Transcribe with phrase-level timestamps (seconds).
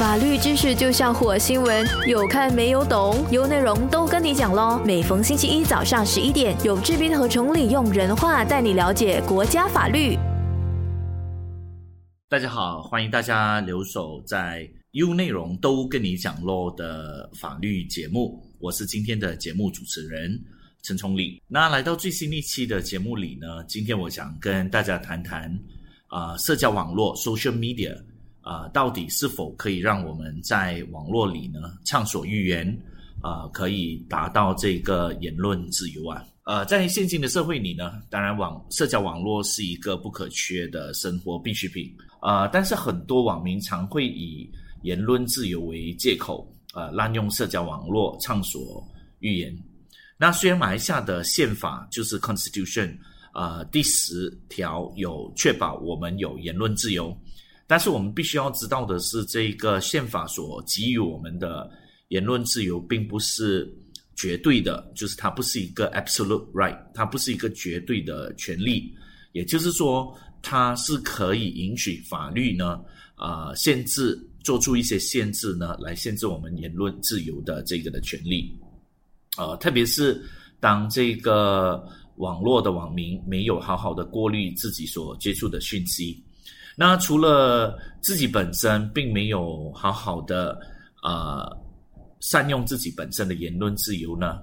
[0.00, 3.22] 法律知识就像火星文，有看没有懂？
[3.30, 4.82] 有内容都跟你讲喽。
[4.82, 10.16] 每逢星期一早上十一点，有志斌和崇礼用人话带你了解国家法律。
[12.30, 20.40] 大家好，欢迎大家留守在 U 内容都跟你讲喽的法律节目，我是今天的节目主持人
[20.82, 21.42] 陈崇礼。
[21.46, 25.54] 那来到最新一期的节目里呢，今天我想跟大家谈谈
[26.06, 27.94] 啊，社交网络 （social media）。
[28.42, 32.78] 啊，到底是否可以让我们在网络里呢畅所欲言？
[33.22, 36.24] 啊，可以达到这个言论自由啊？
[36.44, 42.48] 呃，在现今的社会里呢，当然网社交网络是一个不可缺的生活必需品啊。
[42.48, 44.50] 但是很多网民常会以
[44.82, 48.82] 言论自由为借口，呃，滥用社交网络畅所
[49.18, 49.54] 欲言。
[50.16, 52.96] 那虽然马来西亚的宪法就是 Constitution
[53.32, 57.14] 啊第十条有确保我们有言论自由。
[57.70, 61.70] 但是我们必须要知道的是，这个宪法所给予我们的
[62.08, 63.72] 言论自由，并不是
[64.16, 68.92] 绝对的，就是它不是一个 absolute right，它不是一个绝对的权利。
[69.30, 70.12] 也就是说，
[70.42, 72.80] 它是可以允许法律呢，
[73.14, 78.52] 啊，限制做出一些限制呢，来限制我们言论自由的这个的权利。
[79.38, 80.20] 呃，特别是
[80.58, 86.20] 当这个网络的网民没有好好的过滤自己所接触的讯息。
[86.80, 90.58] 那除了自己本身并没有好好的
[91.02, 91.46] 呃
[92.20, 94.38] 善用自己本身的言论自由呢，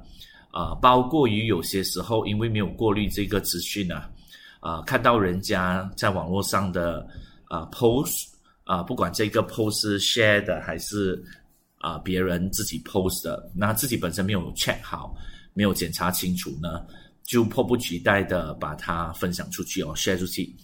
[0.51, 4.03] 啊，包括于有些时候因为没有过滤这个资讯呢，
[4.59, 7.07] 啊，看到人家在网络上的
[7.45, 8.27] 啊 post
[8.65, 11.19] 啊，不管这个 post share 的还是
[11.79, 15.15] 啊别人自己 post 的，那自己本身没有 check 好，
[15.55, 16.85] 没有检查清楚呢，
[17.23, 20.55] 就迫不及待的把它分享出去哦，share 出去。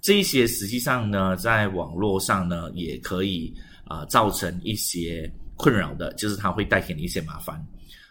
[0.00, 3.52] 这一些实际上呢，在网络上呢，也可以
[3.84, 7.62] 啊造成一些困扰的，就是它会带给你一些麻烦。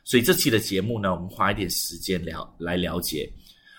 [0.04, 3.32] 所以这期的节目呢，我们花一点时间了来了解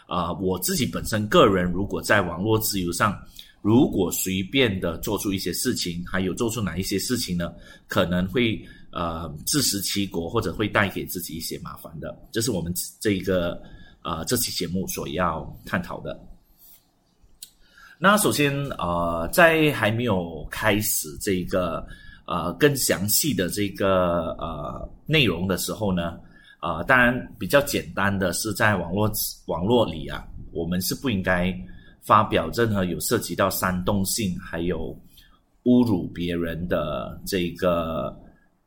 [0.06, 3.18] 啊，我自己本身个人如果在网络自由上，
[3.62, 7.52] 如果随便的做出一些事情，还有做出哪一些事情呢，
[7.86, 12.14] 可能会呃自食其果，或者会带给自己一些麻烦的。
[12.32, 13.62] 这是我们这一个
[14.00, 16.27] 啊这期节目所要探讨的。
[18.00, 21.84] 那首先，呃，在还没有开始这个
[22.26, 26.16] 呃更详细的这个呃内容的时候呢，
[26.60, 29.10] 啊，当然比较简单的是在网络
[29.46, 31.52] 网络里啊，我们是不应该
[32.00, 34.96] 发表任何有涉及到煽动性还有
[35.64, 38.16] 侮辱别人的这个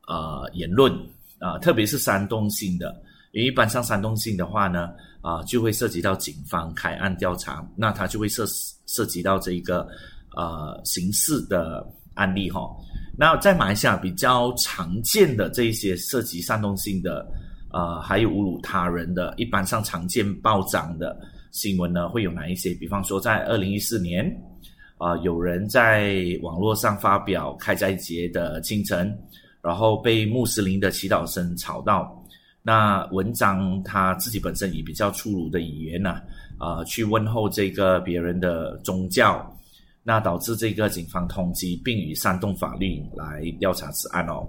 [0.08, 0.92] 呃言论
[1.38, 2.94] 啊，特别是煽动性的，
[3.32, 4.90] 因为一般上煽动性的话呢。
[5.22, 8.44] 啊，就会涉及到警方开案调查，那它就会涉
[8.92, 9.88] 涉及到这一个
[10.36, 12.68] 呃刑事的案例哈。
[13.18, 17.26] 那在马来西亚比较常见的这一些涉及煽动性的，
[17.72, 21.18] 呃，还有侮辱他人的，一般上常见暴涨的
[21.50, 22.72] 新闻呢，会有哪一些？
[22.74, 24.24] 比方说，在二零一四年，
[24.96, 29.14] 啊，有人在网络上发表开斋节的清晨，
[29.60, 32.18] 然后被穆斯林的祈祷声吵到。
[32.62, 36.20] 那文章他自己本身以比较粗鲁的语言呢，
[36.62, 39.44] 啊去问候这个别人的宗教，
[40.04, 44.46] 那导致这个警方通缉，并以煽动法律来调查此案哦。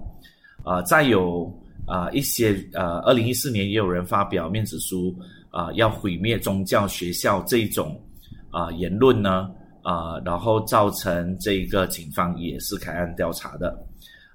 [0.62, 1.52] 啊，再有
[1.86, 5.12] 啊一些呃，二零一四年也有人发表面子书
[5.50, 8.00] 啊，要毁灭宗教学校这种
[8.50, 9.50] 啊言论呢，
[9.82, 13.76] 啊，然后造成这个警方也是开案调查的。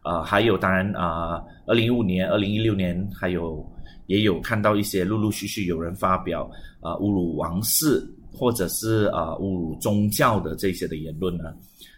[0.02, 3.66] 啊，还有当然啊，二零一五年、二零一六年，还有
[4.10, 6.50] 也有看到一些陆陆续续有人发表
[6.82, 8.04] 啊侮辱王室
[8.34, 11.54] 或者是啊侮辱宗教的这些的言论呢，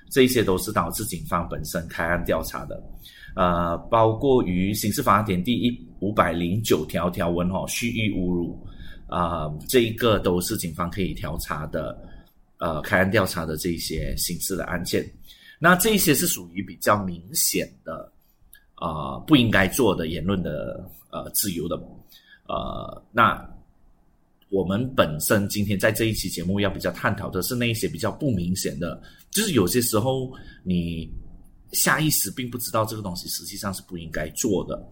[0.10, 2.84] 这些都是导致警方本身开案调查的。
[3.34, 8.60] 呃，包括于刑事法典第一五百零九条条文哈，蓄意侮辱
[9.08, 11.98] 啊，这一个都是警方可以调查的，
[12.58, 15.10] 呃，开案调查的这些刑事的案件。
[15.60, 18.12] 那这些是属于比较明显的，
[18.76, 21.82] 啊，不应该做的言论的，呃，自由的，
[22.52, 23.50] 呃，那
[24.50, 30.30] 我们本身今天在这一期节目要比较探讨的是那一些比较不明显的，就是有些时候
[30.62, 31.10] 你
[31.72, 34.86] 下意识并不知道这个东西实际上是不应该做的，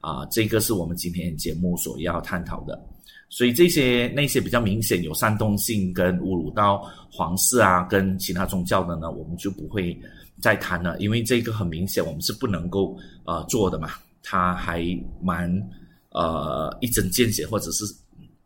[0.00, 2.78] 啊，这个是我们今天节目所要探讨的。
[3.30, 9.98] 所以这些那些比较明显有煽动性跟侮辱到皇室啊，跟其他宗教的呢，我们就不会
[10.38, 13.92] 再谈了，因为这个很明显我们是不能够呃做的嘛，
[14.22, 14.84] 它还
[15.22, 15.50] 蛮
[16.16, 17.84] 呃一针见血，或者是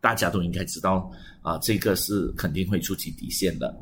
[0.01, 1.09] 大家都应该知道
[1.41, 3.73] 啊，这个是肯定会触及底线的。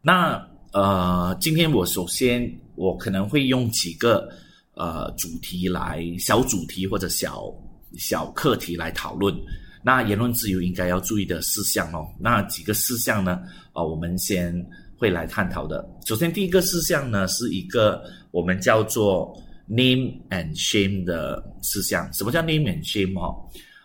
[0.00, 0.42] 那
[0.72, 4.28] 呃，今天我首先我可能会用几个
[4.74, 7.52] 呃主题来小主题或者小
[7.98, 9.34] 小课题来讨论。
[9.82, 13.40] 那言论自由应该要注意的事项哦，那几个事项呢？
[13.72, 14.54] 啊，我们先
[14.96, 15.86] 会来探讨的。
[16.06, 19.34] 首先，第一个事项呢，是一个我们叫做
[19.70, 22.12] name and shame 的事项。
[22.12, 23.34] 什么叫 name and shame 哈？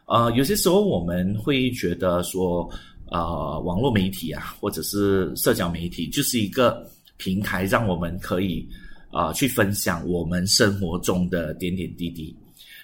[0.07, 2.67] 呃，有些时候我们会觉得说，
[3.11, 6.85] 呃，网络媒体啊，或者是社交媒体，就是一个
[7.17, 8.67] 平台，让我们可以
[9.11, 12.35] 啊去分享我们生活中的点点滴滴。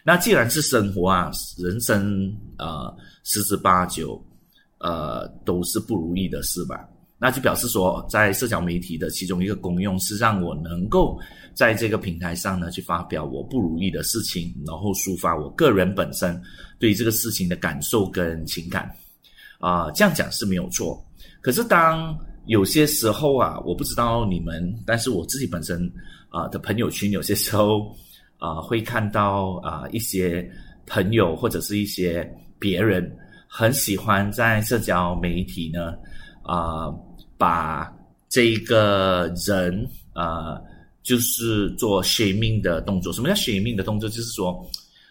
[0.04, 4.20] 那既然是生活啊，人生呃十之八九，
[4.80, 6.88] 呃都是不如意的事吧？
[7.22, 11.20] 那就表示说，在社交媒体的其中一个功用是让我能够
[11.54, 16.42] 在这个平台上呢，去发表我不如意的事情，然后抒发我个人本身
[16.80, 18.90] 对这个事情的感受跟情感。
[19.60, 21.00] 啊，这样讲是没有错。
[21.42, 25.88] 可是当有些时候啊，我不知道你们，但是我自己本身
[26.30, 27.96] 啊的朋友圈，有些时候。
[28.44, 30.50] 啊，会看到啊一些
[30.88, 32.28] 朋友或者是一些
[32.58, 33.16] 别人
[33.48, 35.94] 很喜欢在社交媒体呢
[36.42, 36.90] 啊，
[37.42, 37.92] 把
[38.30, 40.62] 这个人呃，
[41.02, 43.12] 就是做 shaming 的动作。
[43.12, 44.08] 什么叫 shaming 的动作？
[44.08, 44.64] 就是说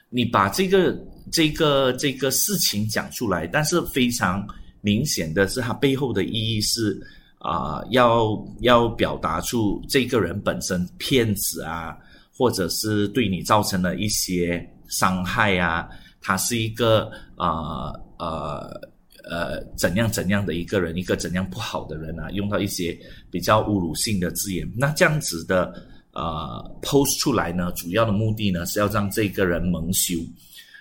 [0.08, 0.96] 你把这个
[1.32, 4.46] 这个这个事情讲出来，但是非常
[4.80, 7.00] 明显的是，它背后的意义是
[7.40, 11.96] 啊，要要表达出这个人本身骗子啊。
[12.32, 15.86] 或者是对你造成了一些伤害啊，
[16.22, 18.89] 他是一个啊呃呃
[19.28, 22.98] 呃怎样怎样的一个人，一个怎样不好的人啊，用到一些
[23.30, 25.74] 比较侮辱性的字眼，那这样子的
[26.12, 30.14] 呃 post 出来呢，主要的目的呢是要让这个人蒙羞。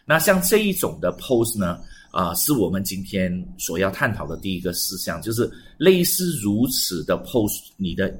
[0.05, 1.79] 那像这一种的 post 呢，
[2.11, 8.13] 啊，是我们今天所要探讨的第一个事项，就是类似如此的 post，你的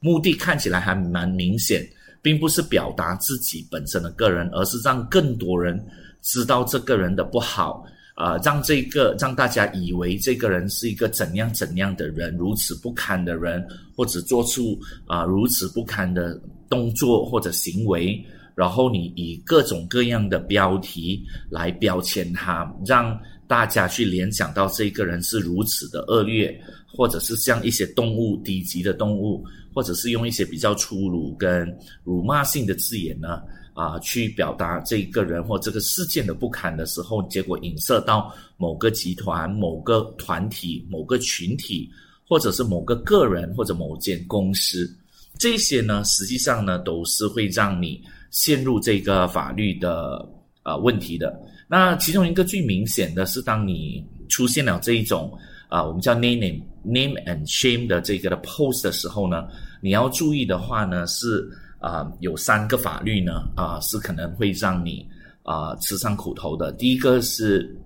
[0.00, 1.86] 目的看起来还蛮明显。
[2.22, 5.80] 并不是表达自己本身的个人，而是让更多人
[6.22, 7.84] 知道这个人的不好，
[8.16, 13.64] 啊，让这个让大家以为这个人是一个怎样怎样的人，如此不堪的人，
[13.94, 14.76] 或者做出
[15.06, 18.18] 啊如此不堪的动作或者行为，
[18.54, 23.16] 然后你以各种各样的标题来标签他，让
[23.46, 29.44] 大家去联想到这个人是如此的恶劣，或者是像一些动物低级的动物。
[29.76, 31.70] 或者是用一些比较粗鲁跟
[32.02, 33.42] 辱骂性的字眼呢，
[33.76, 41.90] 啊，去表达这一个人或这个事件的不堪的时候，结果影射到某个集团、某个团体、某个群体，
[42.26, 44.90] 或者是某个个人或者某间公司，
[45.38, 50.26] 这些呢，实际上呢，都是会让你陷入这个法律的
[50.62, 51.38] 呃问题的。
[51.68, 55.30] 那其中一个最明显的是，当你出现了这一种
[55.68, 59.46] 啊，我们叫 name name name and shame 的这个的 post 的时候呢。
[59.82, 61.46] 你要注意的话呢，是
[61.86, 65.06] 啊，有三个法律呢啊，是可能会让你
[65.44, 66.72] 啊吃上苦头的。
[66.72, 67.78] 第一个是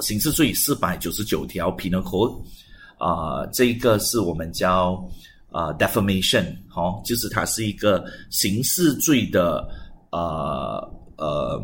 [0.00, 2.42] 刑事罪四百九十九条 Penal Code
[2.98, 5.02] 啊，这个是我们叫
[5.50, 9.66] 啊 defamation，好，就是它是一个刑事罪的
[10.10, 10.76] 呃
[11.16, 11.58] 呃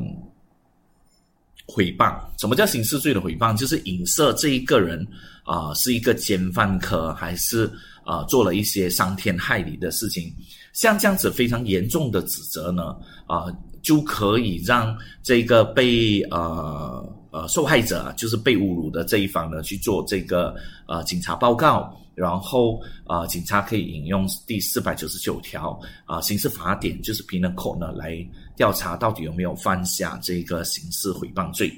[1.67, 2.19] 诽谤。
[2.39, 3.55] 什么叫刑事罪的诽谤？
[3.55, 5.07] 就是影射这一个人
[5.45, 7.71] 啊是一个奸犯科还是？
[8.09, 10.33] 啊，做了一些伤天害理的事情，
[10.73, 13.47] 像这样子非常严重的指责呢，啊，
[13.83, 20.55] 就可以让这个被呃呃受害者，就是被侮辱的这一方呢，去做这个
[20.87, 28.17] 呃警察报告，然后啊，警察可以引用第四百九十九条啊刑事法典，就是平等口呢来
[28.57, 31.73] 调查到底有没有犯下这个刑事诽谤罪。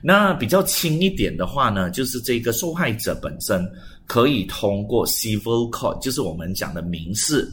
[0.00, 3.68] 那比较轻一点的话呢，就是这个受害者本身。
[4.06, 7.46] 可以通过 civil court，就是我们讲的民事，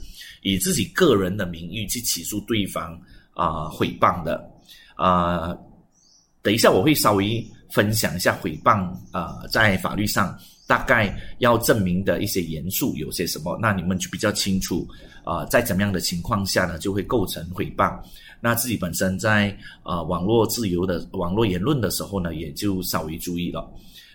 [0.45, 2.93] 以自己个人的名誉去起诉对方
[3.33, 4.49] 啊诽谤的
[4.95, 5.57] 啊。
[6.43, 10.37] 等一下我会稍微分享一下诽谤啊，在法律上
[10.67, 14.87] 大概要证明的一些元素有些什么，那你们就比较清楚
[15.23, 17.99] 啊，在怎么样的情况下呢，就会构成诽谤。
[18.39, 23.67] 那自己本身在啊网络自由的网络言论的时候呢，也就稍微注意了。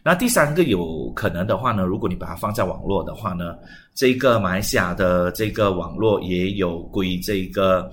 [0.02, 3.54] 那第三个有可能的话呢，如果你把它放在网络的话呢，
[3.95, 7.90] 这个马来西亚的这个网络也有归这个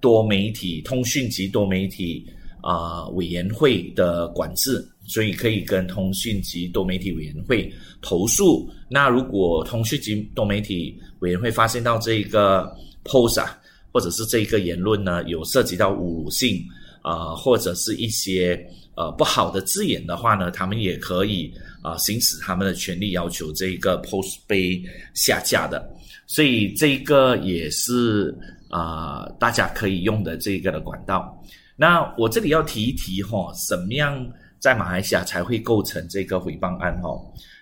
[0.00, 2.26] 多媒体通讯及多媒体
[2.62, 8.66] 啊委员会的管制，所以可以跟通讯及多媒体委员会投诉。
[8.88, 13.58] 那如果通讯及多媒体委员会发现到这个 post 啊，
[13.92, 16.64] 或者是这个言论呢，有涉及到侮辱性
[17.02, 18.66] 啊，或者是一些。
[18.94, 24.82] 呃，不好的字眼的话呢，他们也可以啊行使他们的权利，要求这个 post 被
[25.14, 25.88] 下架的。
[26.26, 28.36] 所以这个也是
[28.68, 31.42] 啊大家可以用的这个的管道。
[31.76, 34.26] 那我这里要提一提哈，怎么样
[34.58, 37.10] 在马来西亚才会构成这个诽谤案哈？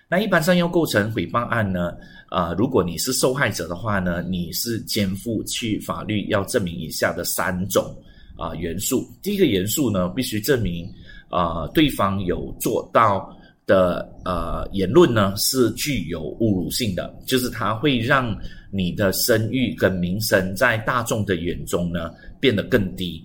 [0.07, 1.93] 那一般上要构成诽谤案呢，
[2.27, 7.95] 啊，如果你是受害者的话呢，你是肩负去法律要证明以下的三种
[8.37, 9.09] 啊元素。
[9.23, 10.85] 第一个元素呢，必须证明
[11.31, 13.35] 啊对方有做到
[13.65, 18.35] 的呃言论呢是具有侮辱性的，就是它会让
[18.71, 23.23] 你的声誉跟名声在大众的眼中呢变得更低。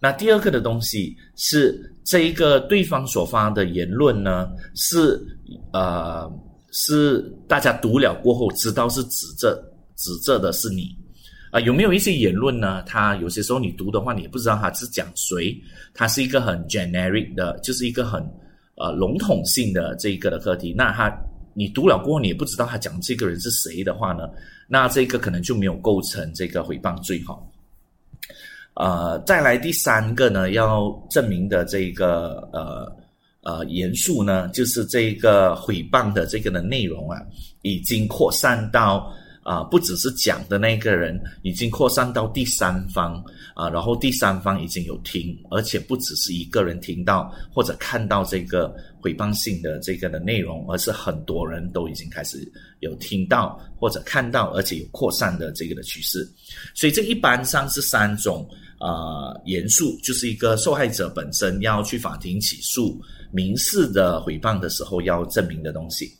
[0.00, 5.20] 那第二个的东西是这一个对方所发的言论呢，是
[5.72, 6.28] 呃
[6.72, 9.62] 是大家读了过后知道是指责
[9.96, 10.96] 指责的是你
[11.52, 12.82] 啊，有没有一些言论呢？
[12.84, 15.54] 他有些时候你读的话，你也不知道他是讲谁，
[15.92, 18.26] 他是一个很 generic 的，就是一个很
[18.76, 20.72] 呃笼统性的这一个的课题。
[20.74, 21.14] 那他
[21.52, 24.30] 你读了过后，你也不知道他讲这个人是谁的话呢，
[24.66, 27.38] 那这个可能就没有构成这个诽谤罪哈。
[28.72, 32.90] 呃，再来第三个呢，要证明的这个呃
[33.42, 37.20] 呃严肃呢，就是这个诽谤的这个的内容啊，
[37.60, 43.22] 已经扩散到啊，不只是讲的那个人，已经扩散到第三方
[43.54, 56.28] 啊，然后第三方已经有听，而且不只是一个人听到或者看到这个诽谤性的这个的内容，而是很多人都已经开始有听到或者看到，而且有扩散的这个的趋势，
[56.74, 58.48] 所以这一般上是三种。
[58.84, 66.12] 呃，严肃就是一个受害者本身要去法庭起诉民事的诽谤的时候要证明的东西。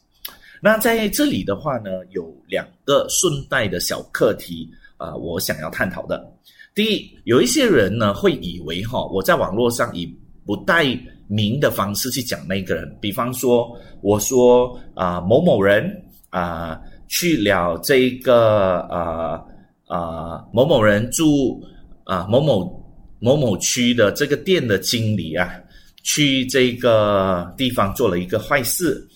[0.65, 6.25] 那在这里的话呢，有两个顺带的小课题啊，我想要探讨的。
[6.73, 10.07] 第一，有一些人呢会以为哈，我在网络上以
[10.47, 19.43] 不带名的方式去讲那个人，比方说我说啊某某人啊去了这个啊
[19.89, 21.61] 啊某某人住。
[22.05, 22.85] 啊，某某
[23.21, 25.55] 某某区的这个店的经理啊，
[26.03, 29.09] 去这个地方做了一个坏事，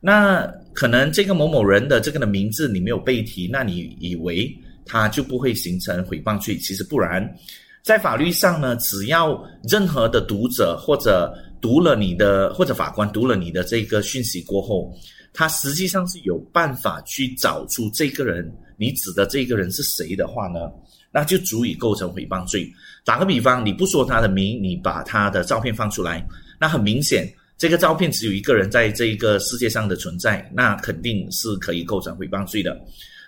[0.00, 4.50] 那可能这个某某人的这个的名字你没有被提，那你以为
[4.86, 6.56] 他就不会形成诽谤罪？
[6.56, 7.22] 其实不然，
[7.82, 14.90] 在法律上呢，只要任何的读者或者读了你的或者法官读了你的这个讯息过后，
[15.34, 20.60] 他实际上是有办法去找出这个人，你指的这个人是谁的话呢？
[21.12, 22.66] 那就足以构成诽谤罪。
[23.04, 26.26] 打个比方，你不说他的名，你把他的照片放出来，
[26.58, 32.74] 那很明显，这个照片只有一个人在这一个世界上的存在，那肯定是可以构成诽谤罪的。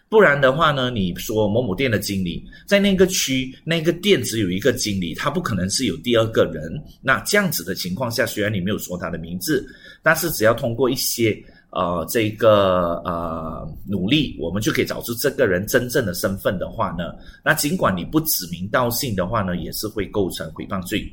[0.09, 6.83] 不然的话呢，你说某某店的经理在那个区那个店只有一个经理，他不可能是有第二个人。
[7.03, 9.67] 那这样子的情况下，虽然你没有说他的名字，
[10.03, 11.39] 但是只要通过一些。
[11.75, 21.11] 呃，这个呃努力，我们就可以找出这个人真正的身份的话呢，那尽管你不指名道姓的话呢，也是会构成诽谤罪。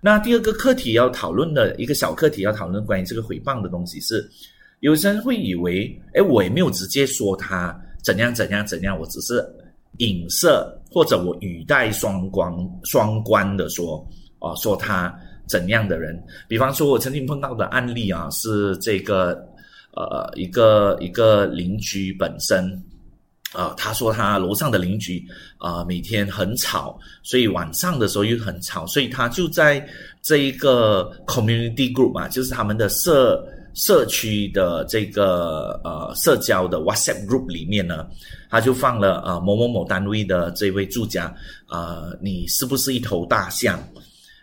[0.00, 4.28] 那第二个课题要讨论的一个小课题要讨论关于这个诽谤的东西是，
[4.80, 9.44] 有些人会以为，哎，我也没有直接说他怎样怎样怎样，我只是
[9.98, 12.52] 影射或者我语带双关
[12.84, 14.06] 双关的说，
[14.38, 15.14] 哦，说他
[15.46, 16.16] 怎样的人。
[16.46, 19.46] 比方说，我曾经碰到的案例啊，是这个。
[19.96, 22.80] 呃，一个一个邻居本身，
[23.52, 25.26] 啊，他说他楼上的邻居
[25.56, 29.86] 啊，每天很吵，所以晚上的时候又很吵，所以他就在
[30.22, 33.42] 这一个 community group 嘛，就是他们的社
[33.74, 38.06] 社区的这个呃社交的 WhatsApp group 里面呢，
[38.50, 41.34] 他就放了啊某某某单位的这位住家
[41.66, 43.82] 啊，你是不是一头大象？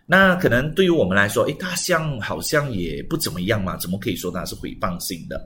[0.08, 5.44] 那可能对于我们来说，诶，大象好像也不怎么样嘛，怎么可以说它是诽谤性的？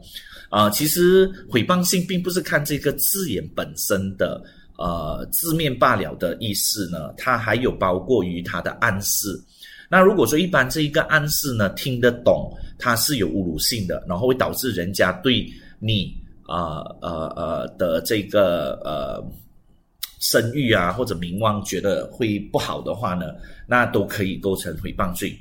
[0.50, 4.42] 啊，其实诽谤性并不是看这个字眼本身的
[4.78, 9.30] 呃字面罢了的意思呢，它还有包括于它的暗示。
[9.90, 15.48] 那如果说一般这一个暗示呢听得懂，它是有侮辱性的，然后会导致人家对
[15.80, 16.14] 你
[16.46, 19.24] 啊呃呃的这个呃。
[20.22, 23.28] 声誉啊，或者名望觉得会不好的话呢，
[23.66, 25.34] 那都可以构成诽谤罪。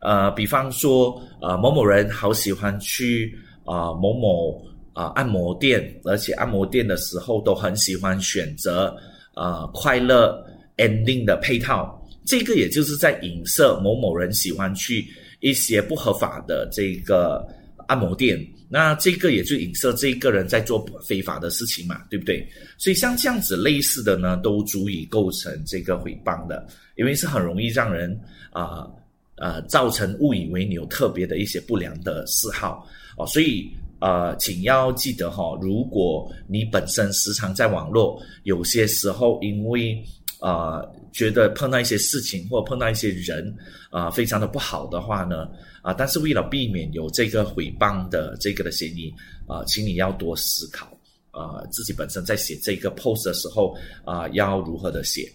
[0.00, 8.96] 呃，比方说，呃，某某人好喜欢去啊某某啊按摩店，而且按摩店的时候都很喜欢选择
[9.34, 10.44] 啊快乐
[10.76, 15.06] ending 的配套，这个也就是在影射某某人喜欢去
[15.40, 17.46] 一些不合法的这个
[17.88, 18.38] 按摩店。
[18.66, 22.44] 那这个也就影射这个人在做非法的事情嘛，对不对？
[22.76, 26.66] 所以像这样子类似的呢，都足以构成这个诽谤的，
[26.96, 28.18] 因为是很容易让人
[28.50, 28.88] 啊
[29.36, 32.86] 呃造成误以为你有特别的一些不良的嗜好
[33.16, 33.26] 哦。
[33.26, 40.02] 所以呃，请要记得哈，如果你本身时常在网络，有些时候因为
[40.40, 43.54] 呃觉得碰到一些事情或碰到一些人
[43.88, 45.48] 啊非常的不好的话呢
[45.80, 49.10] 啊，但是为了避免有这个诽谤的这个的嫌疑
[49.46, 50.86] 啊，请你要多思考
[51.30, 53.74] 啊，自己本身在写这个 post 的时候
[54.04, 55.32] 啊，要如何的写。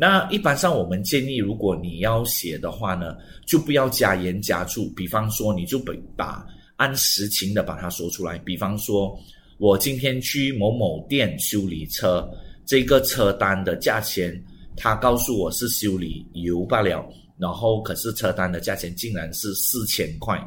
[0.00, 4.88] 那一般上我们建议，如果你要写的话呢，就不要加盐加醋。
[4.90, 8.38] 比方说，你就把把按实情的把它说出来。
[8.38, 9.18] 比方说，
[9.58, 12.30] 我今天去某某店修理车，
[12.64, 14.32] 这个车单的价钱，
[14.76, 17.04] 他告诉我是修理油罢了，
[17.36, 20.40] 然后可是车单的价钱竟然是四千块，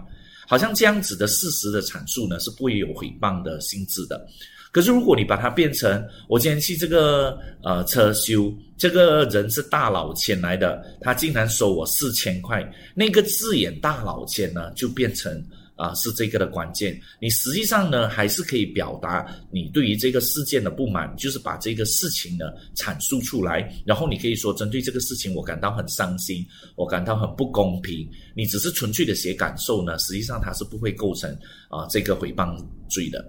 [0.48, 4.26] 好像这样子的事实的阐述呢，是不会有诽谤的性质的。
[4.72, 12.64] 可是，如果你把它变成我今天去这个呃车修，这个人是大老千来的，他竟然收我四千块，
[12.96, 16.98] 那个字眼“大佬钱”呢，就变成啊是这个的关键。
[17.20, 26.46] 你实际上呢，还是可以表达你对于这个事件的不满，就是把这个事情呢阐述出来，然后你可以说针对这个事情，我感到很伤心，
[26.78, 28.08] 我感到很不公平。
[28.34, 31.30] 你只是纯粹的写感受呢，实际上它是不会构成
[31.70, 32.58] 啊这个诽谤
[32.90, 33.22] 罪的。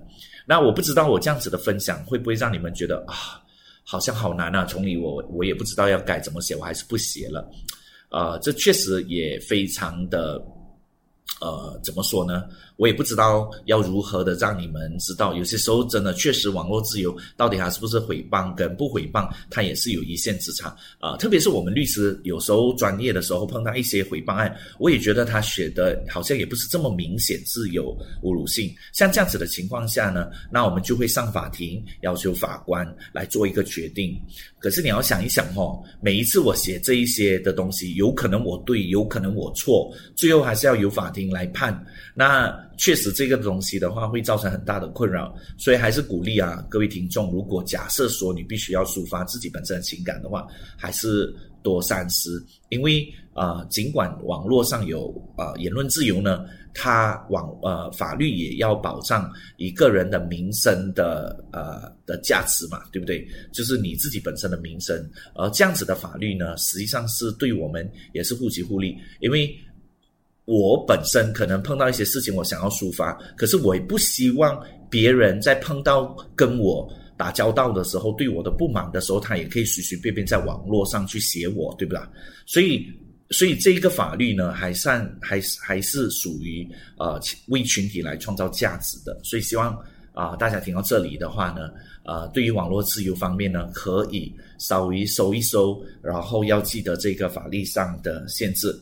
[0.46, 3.40] 那我不知道我这样子的分享会不会让你们觉得啊，
[3.84, 4.64] 好像好难啊！
[4.64, 7.49] 从里我我也不知道要该怎么写，我还是不写了。
[8.11, 10.42] 呃，这确实也非常的。
[11.42, 12.44] 呃，怎么说呢？
[12.76, 15.34] 我也不知道要如何的让你们知道。
[15.34, 21.16] 有些时候真的确实，网络自由到底还是不是诽谤跟不诽谤，它也是有一线之差啊。
[21.16, 28.72] 特别是我们律师有时候专业的时候碰到一些诽谤案，我也觉得他写的好像也不是这么明显是有侮辱性。
[28.92, 34.16] 像这样子的情况下呢，那我们就会上法庭要求法官来做一个决定。
[34.61, 41.84] 可是你要想一想哦，每一次我写这一些的东西，有可能我对，有可能我错，最后还是要由法庭来判。
[42.14, 45.34] 那确实这个东西的话，会造成很大的困扰。
[45.56, 50.46] 所以还是鼓励啊，各位听众，如果假设说你必须要抒发自己本身的情感的话，
[50.76, 56.44] 还是多三思，因为啊，尽管网络上有啊言论自由呢。
[56.74, 63.28] 它网呃法律也要保障一个人的名声的呃的价值嘛，对不对？
[63.52, 64.96] 就是你自己本身的名声，
[65.35, 68.96] 而这样子的法律呢，实际上是对我们也是互吉互利。
[69.20, 69.54] 因为
[70.44, 82.11] 我本身可能碰到一些事情，我想要抒发，可是我也不希望别人在碰到跟我打交道的时候，对我的不满的时候，他也可以随随便便在网络上去写我，对不啦？
[82.46, 82.87] 所以。
[83.31, 89.18] 所以这一个法律呢，还算还是还是属于呃为群体来创造价值的。
[89.24, 89.74] 所以希望
[90.12, 91.70] 啊大家听到这里的话呢，
[92.05, 98.78] 呃对于网络自由方面呢，可以稍微收一收，然后要记得这个法律上的限制。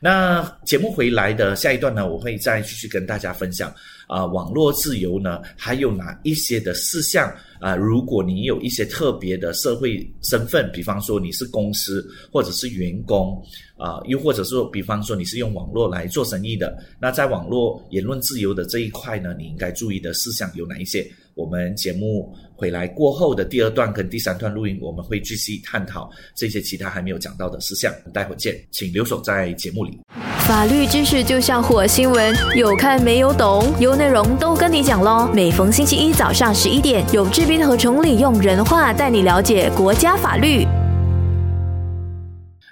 [0.00, 3.74] 那节目回来的下一段呢，我会再继续跟大家分享
[4.06, 7.74] 啊网络自由呢还有哪一些的事项啊？
[7.74, 13.42] 如果你有一些特别的社会身份，比方说你是公司或者是员工。
[13.78, 21.08] 啊，又或者说，比方说你是用网络来做生意的，那在网络言论自由的这一块呢，你应该注意的事项有哪一些？
[21.38, 27.94] 我们节目回来过后的第二段跟第三段录音，我们会继续探讨这些其他还没有讲到的事项。
[28.12, 30.00] 待会见，请留守在节目里。
[30.48, 35.30] 法律知识就像火星文，有看没有懂，有内容都跟你讲喽。
[35.32, 40.66] 每逢星期一早上十一点，有志斌和崇礼用人话带你了解国家法律。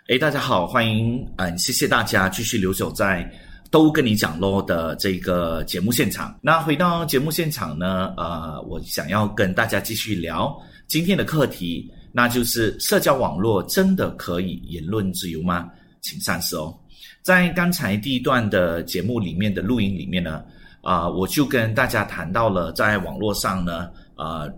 [0.09, 3.31] 哎，大家好，欢迎，嗯，谢谢大家继续留守在
[3.77, 6.35] 都跟你讲咯的这个节目现场。
[6.41, 15.69] 那回到节目现场呢，呃，我想要跟大家继续聊今天的课题，那就是社交网络真的可以言论自由吗？
[16.01, 16.75] 请三思哦。
[17.21, 20.43] 在刚才第一段的节目里面的录音里面呢，
[20.81, 24.51] 啊，我就跟大家谈到了在网络上呢，呃，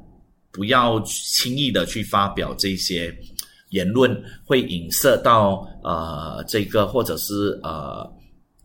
[0.53, 3.13] 不要轻易的去发表这些。
[3.71, 8.11] 言论会影射到呃这个，或者是呃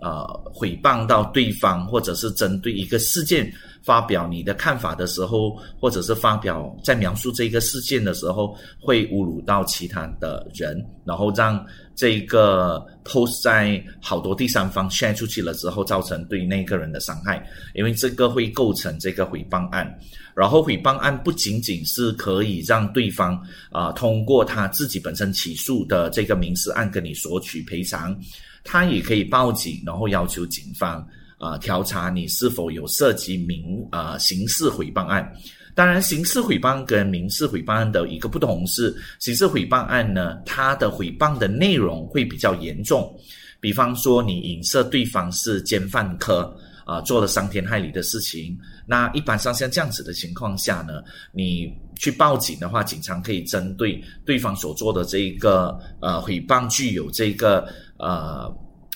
[0.04, 17.42] 呃诽谤到对方，或者是针对一个事件发表你的看法的时候，或者是发表在描述这个事件的时候，会侮辱到其他的人，然后让这个 post 在好多第三方 share 出去了之后，造成对那个人的伤害，
[17.74, 19.98] 因为这个会构成这个诽谤案。
[20.36, 23.40] 然后诽谤案不仅仅是可以让对方
[23.70, 28.18] 啊通过他自己本身起诉的这个民事案跟你索取赔偿，
[28.64, 35.32] 他也可以报警，然后要求警方啊调查你是否有涉及民啊刑事诽谤案。
[35.76, 43.20] 当然，刑事诽谤跟民事诽谤案的一个不同是，刑事诽谤案呢，它的诽谤的内容会比较严重，
[43.60, 46.56] 比方说你影射对方是奸犯科。
[46.86, 48.60] 啊，做了伤天害理的事情。
[48.86, 51.74] 那一般上像这样子的情况下呢，你
[52.04, 57.66] 去报警的话，警察可以针对对方所做的这一个呃诽谤具有这个
[57.98, 58.54] 呃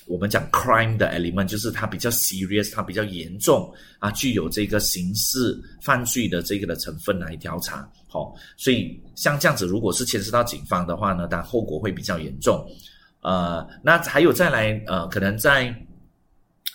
[0.07, 7.89] 我们讲 crime 的 element，就是它比较 serious，它比较严重啊，具有这个刑事犯罪的这个的成分来调查。
[8.09, 12.69] 好，所以像这样子，如果是牵涉到警方的话呢，但后果会比较严重。
[13.21, 15.73] 呃，那还有再来呃，可能在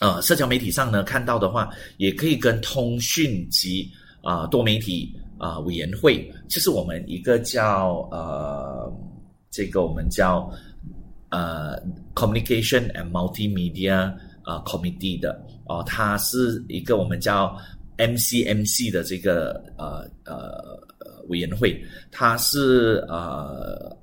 [0.00, 1.68] 呃社交媒体上呢看到的话，
[1.98, 3.90] 也可以跟通讯及
[4.22, 8.88] 啊多媒体啊委员会，就是我们一个叫呃
[9.50, 10.48] 这个我们叫
[11.30, 11.76] 呃
[12.14, 17.58] Communication and Multimedia 啊 Committee 的哦，它是一个我们叫
[17.98, 20.78] MCMC 的这个呃呃
[21.28, 24.00] 委员会，它是呃。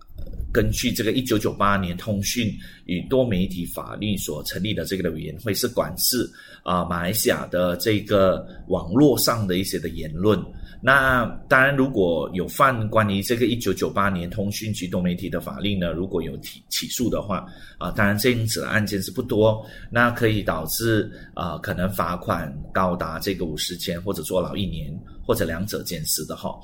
[0.51, 2.53] 根据这个一九九八年通讯
[2.85, 6.29] 与多媒体法律所成立的这个的委员会，是管制
[6.63, 10.39] 啊马来西亚的这个网络上的一些的言论。
[10.81, 17.45] 那当然，如果有犯关于这个一九九八年通讯及多媒体的法令呢，如果有起起诉的话
[17.77, 26.57] 啊，当然这样子的案件是不多，那可以导致啊可能罚款高达这个五十千，或者坐牢一年，或者两者兼施的哈。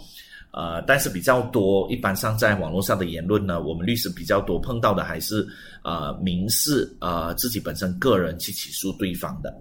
[0.58, 5.46] 呃，但是比较多，一般上在网络上的言论呢，我们律师比较多碰到的还是
[5.84, 9.54] 呃民事呃自己本身个人去起诉对方的。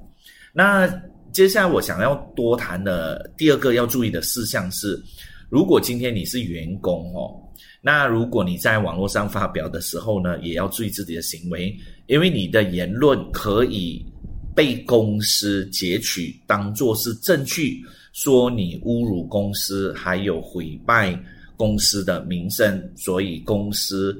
[0.52, 0.86] 那
[1.32, 5.02] 接下来我想要多谈的第二个要注意的事项是，
[5.48, 7.42] 如果今天你是员工哦，
[7.80, 11.76] 那如果你在网络上发表的时候呢，也要注意自己的行为，
[12.06, 14.06] 因为你的言论可以
[14.54, 17.84] 被公司截取当做是证据。
[18.14, 21.20] 说你侮辱公司，还有毁败
[21.56, 24.16] 公司的名声，所以公司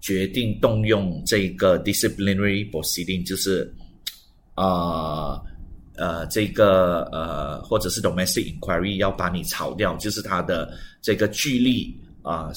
[0.00, 3.74] 决定动用这个 disciplinary proceeding，就是
[4.54, 5.40] 啊
[5.96, 11.90] 呃这个呃或者是 domestic inquiry 要把你炒掉，就是他的这个纪律
[12.22, 12.52] 啊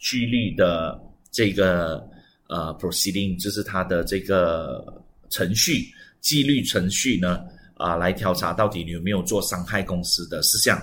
[0.00, 0.96] 纪律的
[1.32, 2.08] 这个
[2.48, 5.88] 呃 proceeding，就是他的这个程序
[6.20, 7.44] 纪律程序呢。
[7.84, 10.80] 啊，来调查到底你有没有做伤害公司的事项。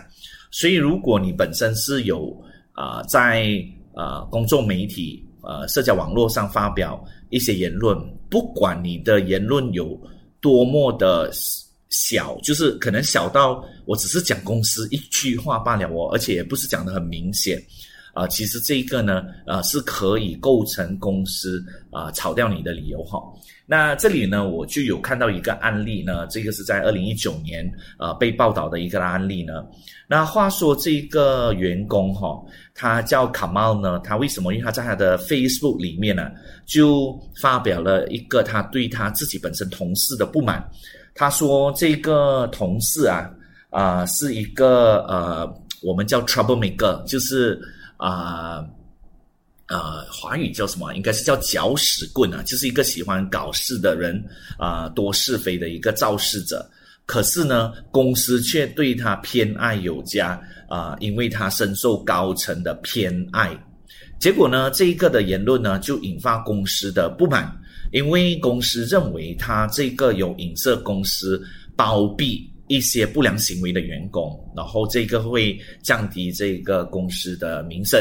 [0.52, 2.32] 所以，如果你本身是有
[2.74, 3.48] 啊，在
[3.96, 7.98] 啊公众媒体、呃社交网络上发表一些言论，
[8.30, 10.00] 不管你的言论有
[10.40, 11.32] 多么的
[11.90, 17.58] 小，就是可能小到我只是讲公司一句话罢了哦，而且也不是讲的很明显
[18.14, 18.28] 啊。
[18.28, 23.20] 其实这一个呢，呃，是可以构成公司啊炒掉你的理由哈。
[23.72, 27.66] 那这里呢，我就有看到一个案例呢，这个是在二零一九年
[27.98, 29.64] 呃被报道的一个案例呢。
[30.10, 32.38] 那话说这个员工哈，
[32.76, 34.52] 他叫卡茂呢，他为什么？
[34.54, 36.30] 因为他在他的 Facebook 里面呢，
[36.66, 40.70] 就发表了一个他对他自己本身同事的不满。
[41.16, 43.32] 他说这个同事啊
[43.70, 45.50] 啊是一个呃，
[45.82, 47.58] 我们叫 trouble maker，就是
[47.96, 48.68] 啊。
[50.12, 50.94] 华语叫什么？
[50.96, 54.24] 应该是叫搅屎棍啊，就是一个喜欢搞事的人
[54.58, 56.70] 啊，多是非的一个肇事者。
[57.06, 63.58] 可是呢，公司却对他偏爱有加啊，因为他深受高层的偏爱。
[64.20, 67.52] 结果呢，这一个的言论呢，就引发公司的不满，
[67.92, 71.42] 因为公司认为他这个有影射公司
[71.76, 78.00] 包庇一些不良行为的员工，然后这个会降低这个公司的名声。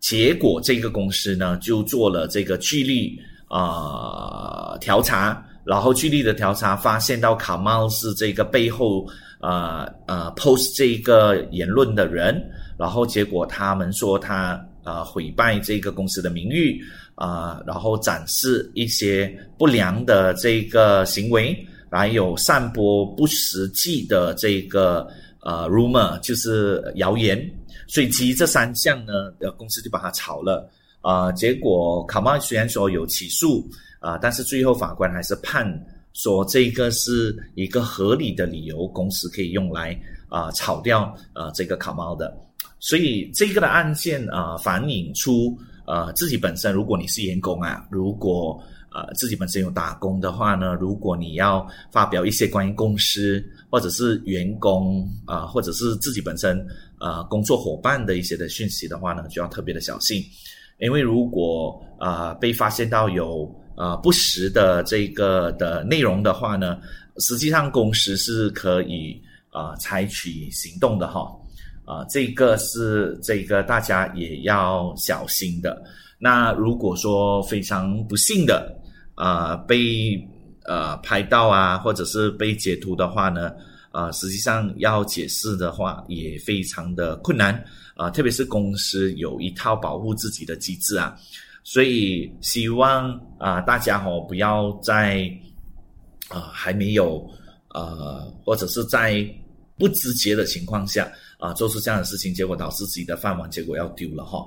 [0.00, 9.06] 结果这个公司呢，就做了这个纪律啊调查，然后纪律的调查发现到卡茂是这个背后
[9.40, 12.40] 呃呃 post 这个言论的人，
[12.78, 16.80] 然后结果他们说他呃毁败这个公司的名誉
[17.16, 21.56] 啊，然后展示一些不良的这个行为，
[21.90, 25.08] 还有散播不实际的这个
[25.40, 27.50] 呃 rumor，就是谣言。
[27.88, 30.68] 所以基于这三项呢，呃，公司就把它炒了
[31.00, 31.30] 啊。
[31.32, 33.64] 结果卡茂虽然说有起诉
[34.00, 35.64] 啊，但是最后法官还是判
[36.12, 42.36] 说这个是一个合理的理由，公司可以用来啊炒掉呃这个卡茂的。
[42.80, 48.60] 所以这个的案件啊，反映出呃自己本身，如果你是员工啊，如果
[48.92, 56.66] 呃自己本身有打工的话呢，如果你要发表一些关于公司或者是员工啊，或者是自己本身。
[56.98, 60.24] 呃，工作伙伴的一些的讯息的话呢，就要特别的小心，
[60.78, 66.78] 因为如果呃被发现到有呃不实的这个的内容的话呢，
[67.18, 71.30] 实际上公司是可以啊采取行动的哈，
[71.84, 75.82] 啊这个是这个大家也要小心的。
[76.18, 78.74] 那如果说非常不幸的
[79.14, 80.18] 啊被
[80.64, 83.52] 呃拍到啊，或者是被截图的话呢？
[83.96, 91.16] 啊，实际上要解释的话也非常的困难啊，特别是公司有一套保护自己的机制啊，
[91.64, 95.30] 所以希望啊大家哦不要在
[96.28, 97.26] 啊还没有
[97.70, 99.26] 呃或者是在
[99.78, 104.44] 不知觉的情况下啊做出这样的事情，结果导致自己的饭碗结果要丢了哈。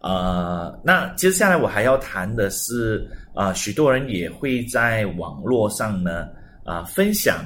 [0.00, 6.28] 呃，那接下来我还要谈的是，啊，许多人也会在网络上呢，
[6.64, 7.44] 啊，分享，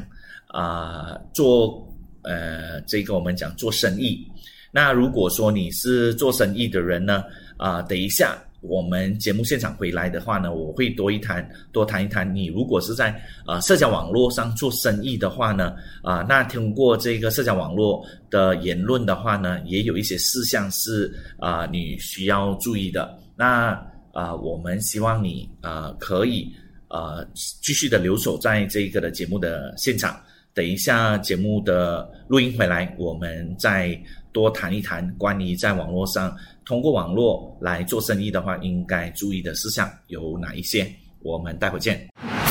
[0.52, 1.86] 啊，做，
[2.22, 4.26] 呃，这个我们讲做生意。
[4.70, 7.24] 那如果说你是做生意的人呢，
[7.56, 8.42] 啊，等一下。
[8.62, 12.34] 我们节目现场回来的话呢，我会多一谈，多谈一谈。
[12.34, 23.18] 你如果是在呃社交网络上做生意的话呢，啊，那通过这个社交网络的言论的话呢，也有一些事项是啊你需要注意的。
[23.34, 23.70] 那
[24.12, 26.46] 啊，我们希望你啊可以
[26.88, 30.20] 呃继续的留守在这一个的节目的现场。
[30.54, 33.98] 等一下节目的录音回来，我们再
[34.32, 36.34] 多谈一谈关于在网络上。
[36.64, 40.86] 通过网络来做生意的话，应该注意的事项有哪一些？
[41.22, 42.00] 我们待会见。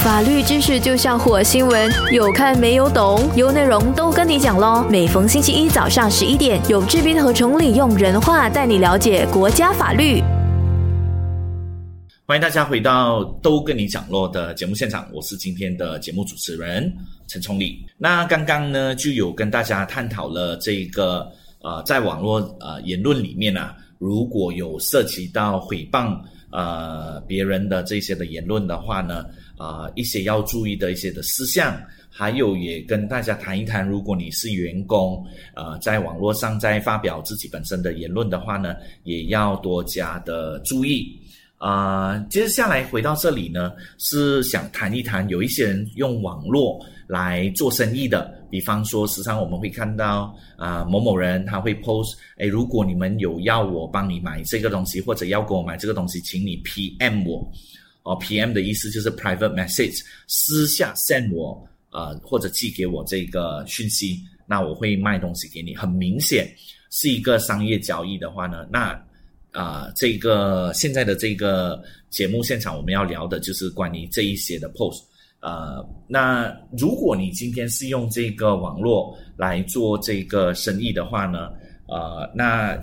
[0.04, 4.86] 法律知识就像火星文，有看没有懂，有内容都跟你讲喽。
[4.90, 10.22] 每逢星期一早上十一点，有志斌和崇礼用人话带你了解国家法律。
[12.30, 16.96] 欢迎大家回到都跟你讲落的节目现场，我是今天的节目主持人
[17.28, 17.84] 陈崇礼。
[17.98, 21.28] 那刚刚呢，就有跟大家探讨了这个
[21.64, 23.76] 呃，在网络呃言论里面啊。
[23.98, 29.26] 如果有涉及到诽谤呃别人的这些的言论的话呢，
[29.58, 41.20] 啊一些要注意的一些的事项，还有也跟大家谈一谈，如果你是员工，呃在网络上在发表自己本身的言论的话呢，也要多加的注意。
[41.60, 57.52] 啊，接下来回到这里呢，是想谈一谈，有一些人用网络来做生意的，比方说，时常我们会看到啊，某某人他会 post，哎，如果你们有要我帮你买这个东西，或者要给我买这个东西，请你 PM 我，
[58.04, 64.18] 哦，PM 的意思就是 private message，私下 send 我，呃，或者寄给我这个讯息，
[64.48, 66.50] 那我会卖东西给你，很明显
[66.90, 68.98] 是一个商业交易的话呢，那。
[69.52, 75.02] 啊，这个现在的这个节目现场，我们要聊的就是关于这一些的 post。
[75.42, 81.50] 呃，那如果你今天是用这个网络来做这个生意的话呢，
[81.88, 82.78] 呃，那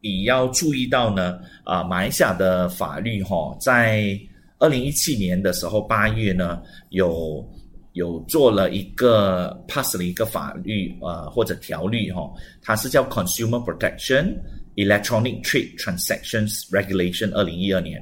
[0.00, 4.16] 你要注意到呢，啊，马来西亚的法律哈，在
[4.58, 7.44] 二零一七年的时候八月呢，有
[7.94, 12.30] 有做了一个 pass 了一个法律呃或者条例哈，
[12.62, 14.36] 它是叫 Consumer Protection。
[14.78, 18.00] Electronic Trade Transactions Regulation 二零一二年，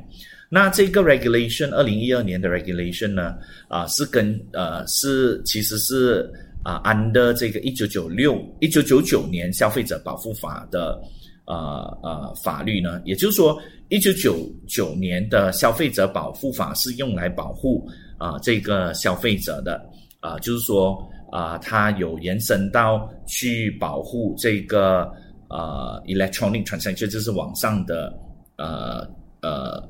[0.51, 3.35] 那这个 Regulation 二零一二年的 Regulation 呢，
[3.69, 6.31] 啊是跟呃是其实是
[6.63, 11.01] 啊 under 这个一九九六一九九九年消费者保护法的
[11.47, 13.59] 呃呃法律呢，也就是说
[13.89, 19.83] 一九九九年的消费者保护法是用来保护啊这个消费者的
[20.21, 25.11] 啊，就是说啊它有延伸到去保护这个。
[25.49, 28.13] 呃，electronic transaction 就是网上的
[28.57, 29.07] 呃
[29.43, 29.81] 呃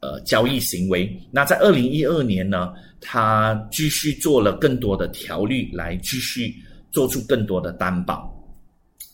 [0.00, 1.10] 呃交易行为。
[1.32, 6.54] 那在二零一二年呢，他继续做了更多的条例来继续
[6.92, 8.32] 做出更多的担保。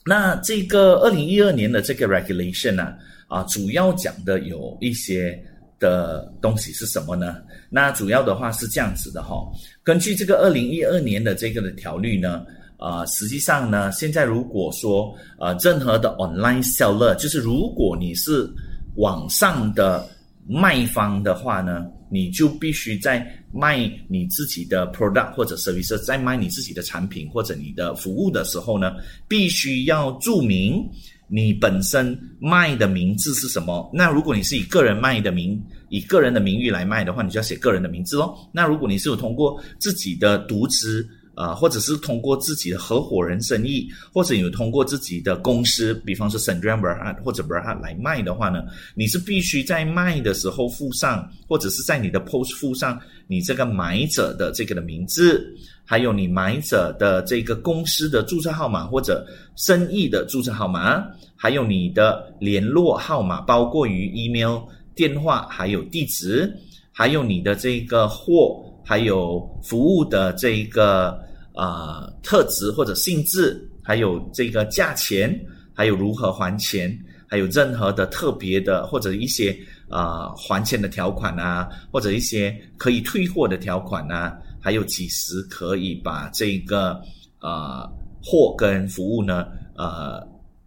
[0.05, 2.93] 那这个二零一二年的这个 regulation 呢，
[3.29, 5.43] 啊，主要讲的有一些
[5.79, 7.37] 的东西是什么呢？
[7.71, 9.43] 那主要的话是这样子的哈，
[9.83, 12.45] 根据这个二零一二年的这个的条例呢。
[12.83, 18.51] 啊，实际上呢，现在如果说呃，任何的 online seller，就是如果你是
[18.97, 20.05] 网上的
[20.49, 28.95] 卖方的话呢，你就必须在卖你自己的 product 或者 service，在卖你自己的产品或者你的服务的时候呢，
[29.29, 30.85] 必须要注明
[31.29, 33.88] 你本身卖的名字是什么。
[33.95, 38.37] 那如果你是以个人卖的名，以个人的名誉来卖的话，你就要写个人的名字喽。
[38.53, 48.62] 那如果你是有通过自己的独资，啊，或者是通过自己的合伙人生意，或者有通过自己的公司，比方说 s a n d r a b r a 或者 b r a 来卖的话呢，
[48.95, 55.42] 你是必须在卖的时候附上，或者是在你的 post 附上你这个买者的这个的名字，
[55.85, 61.03] 还有你买者的这个公司的注册号码或者生意的注册号码，
[61.35, 64.61] 还有你的联络号码，包括于 email、
[64.95, 66.53] 电话还有地址，
[66.92, 68.68] 还有你的这个货。
[68.85, 71.18] 还有服务的这一个
[71.55, 75.38] 啊特质或者性质，还有这个价钱，
[75.75, 79.57] 还有如何还钱，还有任何的特别的或者一些
[79.88, 87.01] 呃还钱的条款啊，或者一些可以退货的条款啊，还有几时可以把这个
[87.40, 87.88] 呃
[88.23, 90.21] 货跟服务呢呃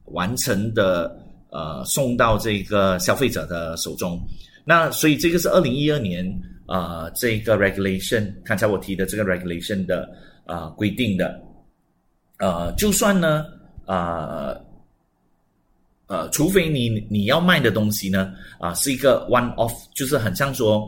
[0.06, 1.16] 完成的
[1.50, 4.20] 呃送到这个消费者的手中。
[4.64, 6.26] 那所以这个是二零一二年
[6.68, 10.10] 呃这个 regulation，刚才我提的这个 regulation 的
[10.46, 11.42] 呃规定的，
[12.40, 13.46] 呃就算呢
[13.86, 14.60] 呃
[16.08, 20.88] 呃除非你你要卖的东西呢啊是一个 one off，就是很像说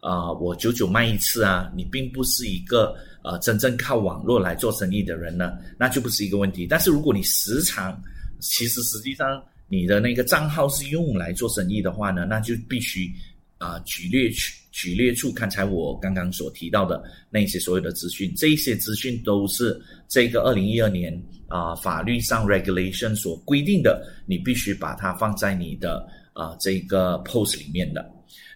[0.00, 6.66] 啊我久久卖一次啊，你并不是一个呃真正靠网络来做生意的人呢，那就不是一个问题。
[6.66, 8.00] 但是如果你时常
[8.40, 9.42] 其实实际上。
[9.66, 13.10] 你的那个账号是用来做生意的话呢，那就必须
[13.56, 14.30] 啊举列
[14.74, 28.04] 举列出刚才我刚刚所提到的那些所有的资讯，这一些资讯都是这个二零一二年啊法律上 regulation 所规定的，你必须把它放在你的啊这个 post 里面的。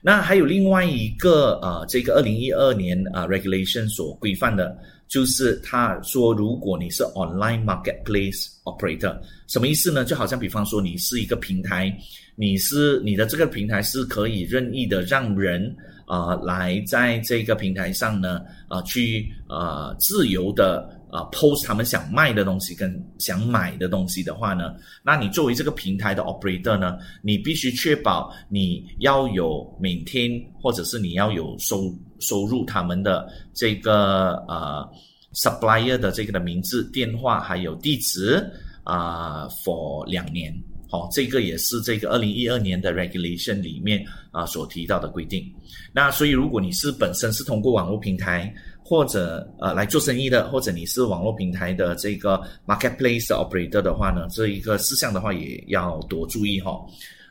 [0.02, 4.76] 那还有另外一个呃这个二零一二年啊 regulation 所规范的。
[5.09, 10.04] 就是他说，如果你是 online marketplace operator，什么意思呢？
[10.04, 11.90] 就好像比方说，你是一个平台，
[12.37, 15.74] 你是你的这个平台是可以任意的让人
[16.09, 20.99] 啊来在这个平台上呢啊去啊自由的。
[21.11, 34.87] 啊，post 他们想卖的东西跟想买的东西的话呢，那你作为这个平台的 operator 呢，你必须确保你要有每天或者是你要有收收入他们的这个呃
[35.33, 38.47] supplier 的这个的名字、电话还有地址
[38.85, 40.55] 啊，for 两年。
[40.88, 45.44] 好，这个也是这个二零一二年的 regulation 里面啊所提到的规定。
[45.92, 48.53] 那所以如果你是本身是通过网络平台。
[48.81, 56.81] 或者呃来做生意的，或者你是网络平台的这个 marketplace operator 的话呢，这一个事项的话也要多注意哈。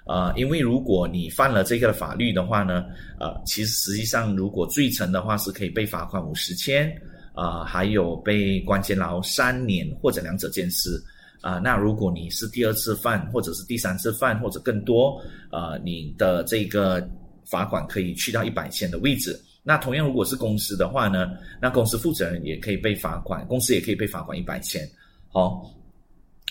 [0.06, 2.86] 呃，因为如果你犯了这个法律的话呢，
[3.20, 6.96] 呃，其实实际上如果罪成的话是可以被罚款五十千，
[7.34, 11.04] 啊，还有被关监牢三年或者两者兼施。
[11.42, 15.22] 啊，那如果你是第二次犯或者是第三次犯或者更多，
[15.52, 17.08] 呃，你的这个
[17.46, 19.40] 罚款可以去到一百千的位置。
[19.64, 24.88] 那同样，如果是公司的话呢，那公司负责人也可以被罚款，公司也可以被罚款一百千。
[25.30, 25.70] 好，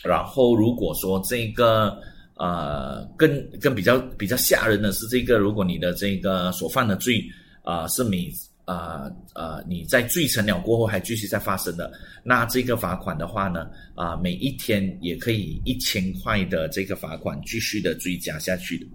[0.05, 1.99] 然后如果说这个
[2.35, 7.25] 呃，更更比较比较吓人的是，这个如果你的这个所犯的罪
[7.63, 8.31] 啊是每
[8.67, 11.91] 啊呃你在罪成了过后还继续在发生的，
[12.23, 18.87] 那这个罚款的话呢啊每一天也可以一千块的这个罚款继续的追加下去的。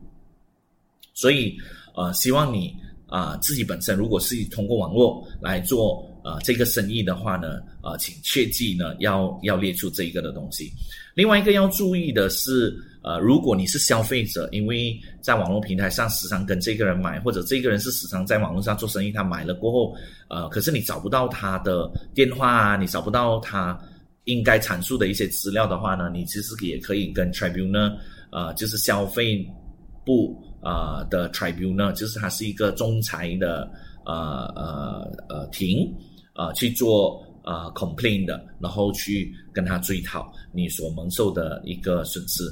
[1.15, 1.57] 所以
[1.95, 2.75] 呃，希望你。
[3.12, 10.71] 啊，自己本身如果是通过网络来做啊这个生意的话呢，啊，请切记呢要要列出这一个的东西。
[11.13, 19.95] 另外一个要注意的是，呃，如果你是消费者，因为在网络平台上时常跟这个人买，或者这个人是时常在网络上做生意，他买了过后，
[20.29, 23.79] 呃，可是你找不到他的电话啊，你找不到他
[24.25, 27.97] 应该阐述的一些资料的话呢，你其实也可以跟 Tribunal，
[28.31, 29.45] 呃，就是消费
[30.05, 30.37] 部。
[30.63, 33.67] 啊的 tribunal 就是它是一个仲裁的
[34.05, 35.91] 呃呃呃庭
[36.33, 42.43] 啊去做啊 complain 的，然后去跟他追讨你所蒙受的一个损失。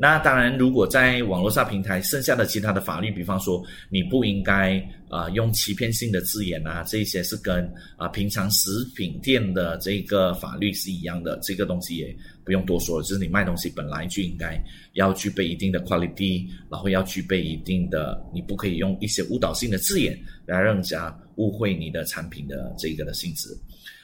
[0.00, 13.02] 那当然，如果在网络上平台剩下的其他的法律，比方说你不应该啊用欺骗性的字眼啊，这些是跟啊平常食品店的这个法律是一样的，这个东西也不用多说了。
[13.02, 14.56] 就是你卖东西本来就应该
[14.92, 23.48] 要具备一定的 quality，然后要具备一定的，你不可以用一些误导性的字眼来让人家误会你的产品的这个的性质。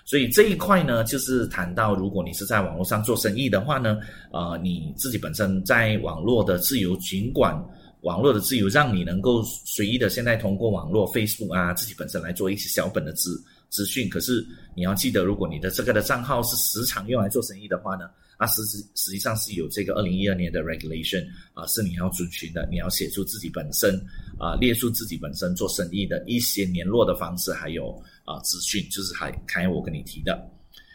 [0.06, 3.98] 所以这一块呢，就是谈到，如果你是在网络上做生意的话呢，
[4.32, 7.58] 呃，你自己本身在网络的自由，尽管
[8.02, 23.98] 网络的自由让你能够随意的现在通过网络 Facebook 啊，自己本身来做一些小本的资资讯，可是你要记得，如果你的这个的账号是时常用来做生意的话呢，啊，实实实际上是有这个二零一二年的 regulation 啊，是你要遵循的，你要写出自己本身
[24.38, 27.98] 啊，列出自己本身做生意的一些联络的方式，还有。
[28.24, 30.50] 啊，资讯就是还才我跟你提的。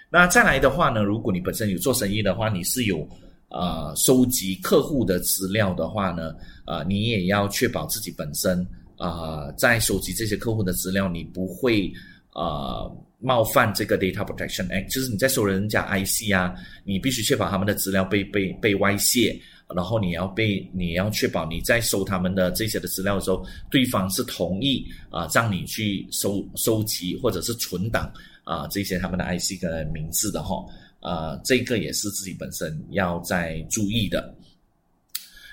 [0.09, 3.07] 那再来的话呢，如果你本身有做生意的话，你是有
[3.47, 6.33] 啊收集客户的资料的话呢，
[6.65, 8.65] 啊，你也要确保自己本身
[8.97, 11.91] 啊在收集这些客户的资料，你不会
[12.33, 19.39] 啊冒犯这个 Data Protection Act，就是你在收人家 IC 啊，你必须确保他们的资料被被被外泄。
[19.75, 28.11] 然后你要被你要确保你在收他们的这些的资料的时候，对方是同意啊，让你去收收集或者是存档
[28.43, 30.65] 啊这些他们的 IC 的名字的哈，
[30.99, 34.33] 啊这个也是自己本身要在注意的。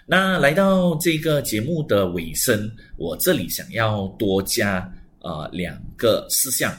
[0.06, 4.78] 那来到这个节目的尾声，我这里想要多加
[5.20, 6.72] 啊两个事项。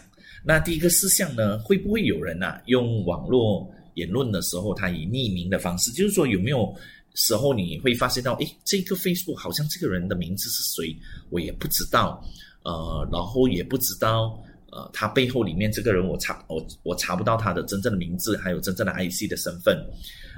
[0.46, 6.74] 那第一个事项呢，会不会有人啊用网络言论的时候，他以匿名的方式，就是说有没有
[7.18, 10.96] 时候你会发现到，诶，这个 Facebook 好像这个人的名字是谁，
[11.30, 12.24] 我也不知道，
[12.64, 14.40] 呃，然后也不知道。
[14.70, 19.82] 呃，他背后里面这个人，我查我我查不到他的真正的名字，还有真正的 IC 的身份。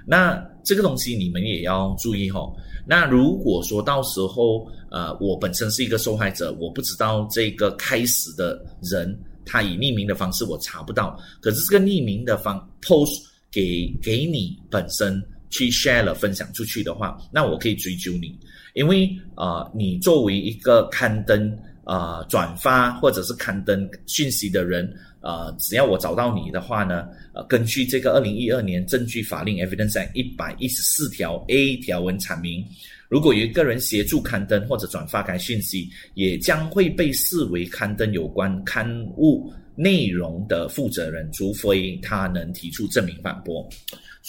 [0.06, 2.48] 那这个东西你们也要注意哈。
[2.88, 13.20] 那如果说到时候，呃，我本身是一个受害者，我不知道这个开始的人，他以匿名的方式我查不到，可是这个匿名的方 post
[13.52, 18.38] 给给你本身去 share 了分享出去的话，那我可以追究你，
[18.74, 21.58] 因为呃，你作为一个刊登。
[21.86, 24.88] 呃，转发或者是刊登讯息的人，
[25.22, 32.64] 呃，只要我找到你的话呢，呃，根据这个二零一二年证据法令 Evidence Act 一百一十四条 A 条文阐明，
[33.08, 38.88] 如果有一个人协助刊登或者转发该讯息，也将会被视为刊登有关刊
[39.18, 43.68] 物内容的负责人，除非他能提出证明反驳。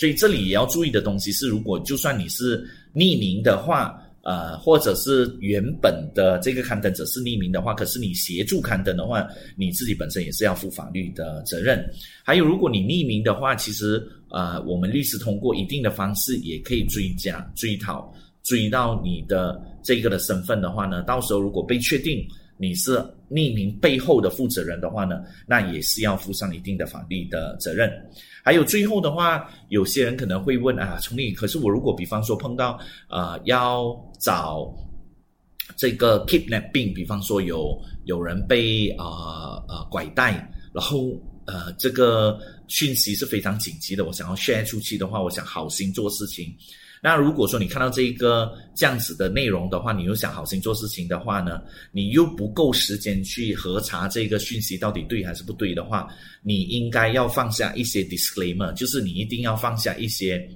[0.01, 3.95] 所以这里也要注意的东西是，如果就算你是匿名的话。
[4.23, 9.27] 呃，或者是原本的这个刊登者是匿名的话，可是你协助刊登的话，
[9.57, 11.83] 你自己本身也是要负法律的责任。
[12.23, 22.23] 还有，如果你匿名的话，其实呃，我们律师通过一定的方式也可以追加、追讨、追到你的这个的身份的话呢，到时候如果被确定
[22.59, 22.99] 你是
[23.31, 27.91] 匿名背后的负责人的话呢，那也是要负上一定的法律的责任。
[28.43, 32.79] 还有最后的话，有些人可能会问啊，崇礼，可是我如果比方说碰到
[33.09, 34.73] 啊，要找
[35.77, 40.33] 这个 kidnapping，比方说有有人被啊呃拐带，
[40.73, 41.11] 然后
[41.47, 46.55] 呃这个讯息是非常紧急的，我想要 share 出去的话，我想好心做事情。
[47.03, 56.09] 那如果说你看到这一个这样子的内容的话，你又想好心做事情的话呢，你又不够时间去核查这个讯息到底对还是不对的话，
[56.43, 60.47] 你应该要放下一些 disclaimer，就是你一定要放下一些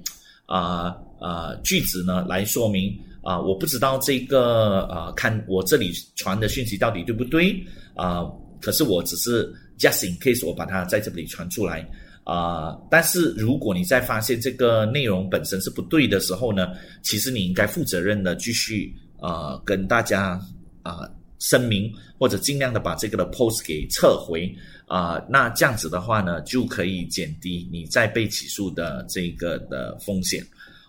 [0.45, 7.59] 啊啊句子呢来说明啊，我不知道这个呃看我这里传的讯息到底对不对
[7.95, 8.23] 啊，
[8.61, 11.83] 可是我只是 just in case 我把它在这里传出来。
[12.25, 16.69] 啊，但是如果你在发现这个内容本身是不对的时候呢，
[17.03, 20.41] 其实你应该负责任的继续呃跟大家
[20.81, 21.07] 啊
[21.37, 24.51] 声明，或者尽量的把这个的 post 给撤回
[24.87, 30.43] 啊，那这样子的话呢，就可以减低你再被起诉的这个的风险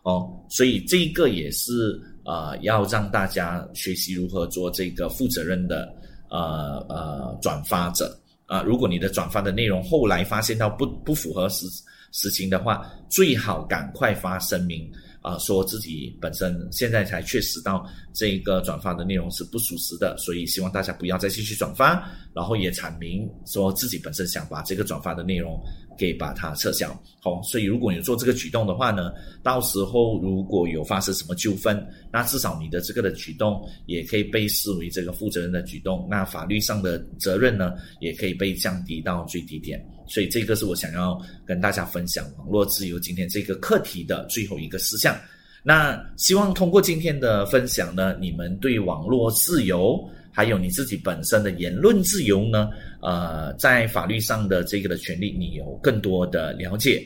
[0.05, 0.35] 哦。
[0.49, 5.95] 所以这一个也是呃要让大家学习如何做这个负责任的
[6.31, 8.19] 呃呃转发者。
[8.47, 11.67] 啊，如果你的转发的内容后来发现到不不符合实
[12.13, 14.91] 实情的话，最好赶快发声明
[15.27, 25.61] 啊，说自己本身现在才确实到这个转发的内容是不属实的，所以希望大家不要再继续转发，然后也阐明说自己本身想把这个转发的内容。
[25.99, 26.89] 给把它撤销，
[27.23, 29.11] 好，所以如果你做这个举动的话呢，
[29.43, 39.83] 到时候如果有发生什么纠纷，那至少你的这个的举动也可以被视为这个负责任的举动，那法律上的责任呢，也可以被降低到最低点。
[40.09, 45.17] 所以这个是我想要跟大家分享网络自由今天这个课题的最后一个事项。
[45.63, 50.09] 那希望通过今天的分享呢，你们对网络自由。
[50.31, 52.69] 还有你自己本身的言论自由呢？
[53.01, 57.03] 呃，在法律上的这个的权利，你有更多的了解。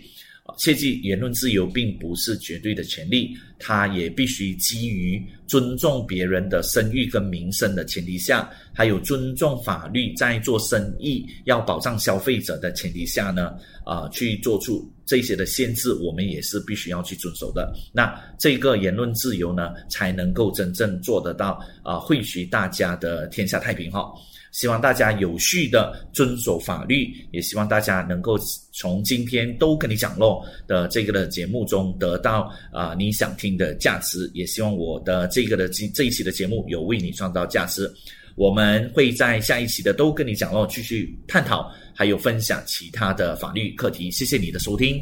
[0.57, 13.53] 切记，言论自由并不是绝对的权利，它也必须基于尊重别人的声誉跟名声的前提下，还有尊重法律，在做生意要保障消费者的前提下呢，
[13.84, 14.90] 啊，去做出。
[15.07, 17.74] 这些的限制，我们也是必须要去遵守的。
[17.92, 24.09] 那这个言论自由呢，才能够真正做得到啊，汇聚大家的天下太平哈。
[24.53, 28.38] 希望大家有序的遵守法律，也希望大家能够
[28.72, 34.30] 从今天都跟你讲喽的这个的节目中得到啊你想听的价值。
[34.34, 37.92] 也希望我的这个的这这一期的节目有为你创造价值。
[38.36, 41.70] 我们会在下一期的都跟你讲喽，继续探讨。
[41.92, 44.98] 还有分享其他的法律课题，谢谢你的收听。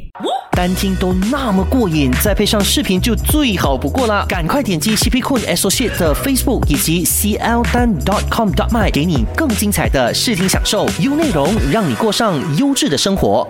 [0.59, 4.25] 单听都那么过瘾，再配上视频就最好不过啦。
[4.27, 13.47] 赶快点击 CP Cool Associate 的 Facebook 以及 CL 单 dot com dot my，给你更精彩的视听享受，优内容让你过上优质的生活。